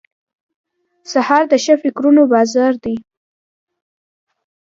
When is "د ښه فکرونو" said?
1.51-2.21